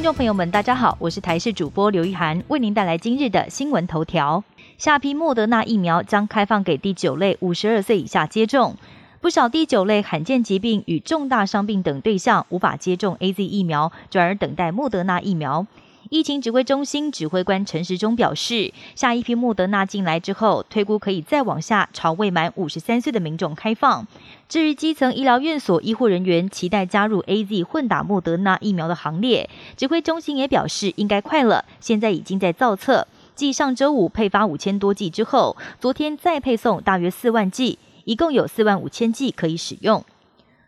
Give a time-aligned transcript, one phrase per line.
[0.00, 4.42] 观众朋友们，大家好，我是台视主播刘一涵，为您带来今日的新闻头条。
[4.78, 8.76] 下批莫德纳疫苗将开放给第九类五十二岁以下接种，
[9.20, 15.66] 不少第九类罕见疾病与重大伤病等对象无法接种 A Z 疫苗，转而等待莫德纳疫苗。
[16.10, 24.04] 疫情指挥中心指挥官陈时中表示，下一批莫德纳进来之后，推估可以再往下朝未满五十三岁的民众开放。
[24.48, 33.06] 至于基层医疗院所医护人员期待加入 A Z 混打莫德纳疫苗的行列，指挥中心也表示应该快了，现在已经在造册。
[33.36, 40.04] 继上周五配发五千多剂之后，昨天再配送大约四万剂，一共有四万五千剂可以使用。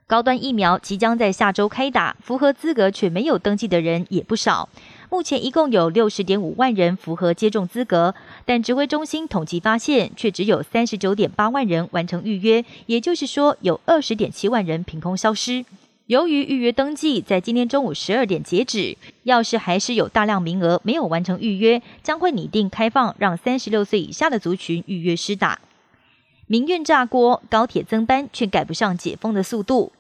[0.07, 4.69] 高端疫苗即将在下周开打，符合资格却没有登记的人也不少。
[5.13, 8.15] 目前一共有六十点五万人符合接种资格，
[8.47, 15.67] 但指挥中心统计发现，却只有三十九点八万人完成预约，也就是说，有二十点七万人凭空消失。
[16.07, 25.61] 由于预约登记在今天中午十二点截止，要是还是有大量名额没有完成预约，将会拟定开放，让三十六岁以下的族群预约施打。
[26.47, 29.93] 民怨炸锅，高铁增班却赶不上解封的速度。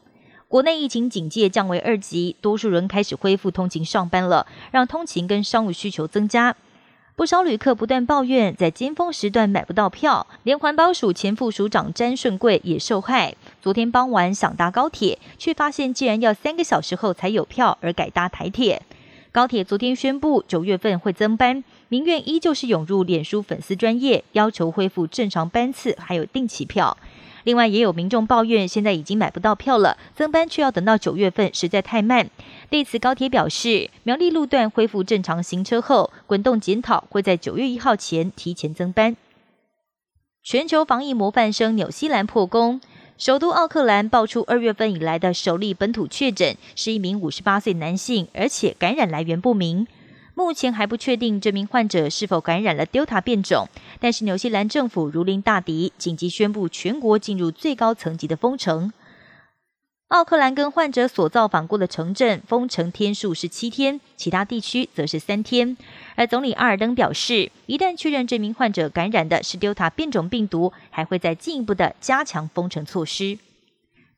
[0.53, 6.55] 国内疫情警戒降为二级，多数人开始恢复通勤上班了，让通勤跟商务需求增加。
[7.17, 13.34] 不少旅客不断抱怨，在尖峰时段买不到票，连环保署前副署长詹顺贵也受害。
[13.62, 18.83] 昨天傍晚想搭高铁，却发现竟然要三个小时后才有票，而改搭台铁。
[19.33, 26.98] 高铁昨天宣布九月份会增班，民怨依旧是涌入脸书粉丝专业，要求恢复正常班次，还有定期票。
[27.45, 32.31] 另外，也有民众抱怨，现在已经买不到票了，增班却要等到九月份，实在太慢。
[32.71, 39.17] 对此，高铁表示，苗栗路段恢复正常行车后，滚动检讨会在九月一号前提前增班。
[40.45, 42.81] 全球防疫模范生纽西兰破功，
[43.17, 49.87] 首都奥克兰爆出二月份以来的首例本土确诊，是一名五十八岁男性，而且感染来源不明。
[50.42, 53.69] 目前还不确定这名患者是否感染了 Delta 变种，
[54.01, 58.92] 但是纽西兰政府如临大敌，紧急宣布全国进入最高层级的封城。
[60.08, 65.77] 奥克兰跟患者所造访过的城镇封城天数是七天，其他地区则是三天。
[66.17, 73.39] 而总理阿尔登表示，一旦确认这名患者感染的是 Delta 变种病毒，还会再进一步的加强封城措施。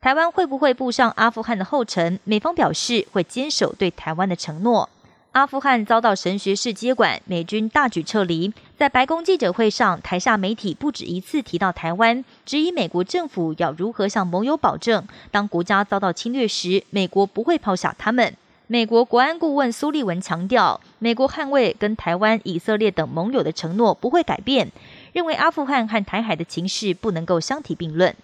[0.01, 2.19] 台湾会不会步上阿富汗的后尘？
[2.25, 4.89] 美方表示会坚守对台湾的承诺。
[5.35, 8.53] 阿富汗遭到神学士接管，美军大举撤离。
[8.79, 18.37] 在白宫记者会上，台下媒体不止一次提到台湾，质疑美国政府要如何向盟友保证，当国家遭到侵略时，美国不会抛下他们。
[18.69, 24.71] 美国国安顾问苏利文强调，美国捍卫跟台湾、以色列等盟友的承诺不会改变，
[25.13, 28.15] 认为阿富汗和台海的情势不能够相提并论。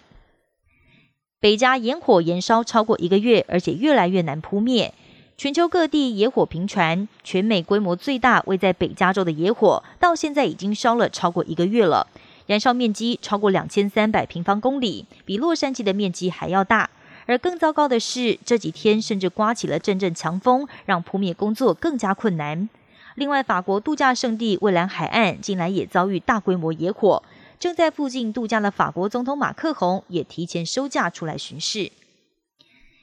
[1.41, 4.93] 北加野火延烧超过一个月，而且越来越难扑灭。
[5.41, 12.05] 全球各地野火频传，全美规模最大位在北加州的野火，到现在已经烧了超过一个月了，
[12.45, 16.87] 燃烧面积超过两千三百平方公里，比洛杉矶的面积还要大。
[17.25, 22.69] 而更糟糕的是，这几天甚至刮起了阵阵强风，让扑灭工作更加困难。
[23.15, 27.23] 另外，法国度假胜地蔚蓝海岸近来也遭遇大规模野火，
[27.59, 31.91] 正在附近度假的法国总统马克宏也提前收假出来巡视。